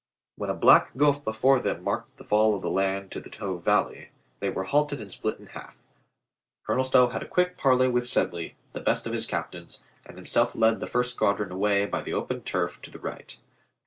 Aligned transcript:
When 0.35 0.49
a 0.49 0.55
black 0.55 0.97
gulf 0.97 1.23
before 1.23 1.59
them 1.59 1.83
marked 1.83 2.17
the 2.17 2.23
fall 2.23 2.55
of 2.55 2.63
the 2.63 2.71
land 2.71 3.11
to 3.11 3.19
the 3.19 3.29
Tove 3.29 3.61
Valley 3.61 4.09
they 4.39 4.49
were 4.49 4.63
halted 4.63 4.99
and 4.99 5.11
split 5.11 5.37
in 5.39 5.45
half. 5.45 5.77
Colonel 6.65 6.83
Stow 6.83 7.09
had 7.09 7.21
a 7.21 7.27
quick 7.27 7.55
parley 7.55 7.87
with 7.87 8.07
Sedley, 8.07 8.55
the 8.73 8.81
best 8.81 9.05
of 9.05 9.13
his 9.13 9.27
captains, 9.27 9.83
and 10.03 10.17
himself 10.17 10.55
led 10.55 10.79
the 10.79 10.87
first 10.87 11.11
squadron 11.13 11.51
away 11.51 11.85
by 11.85 12.01
the 12.01 12.15
open 12.15 12.41
turf 12.41 12.81
to 12.81 12.89
the 12.89 12.97
COLONFX 12.97 13.03
RICH 13.03 13.13
IS 13.13 13.15
INTERRUPTED 13.15 13.41
311 13.43 13.45
right. 13.45 13.69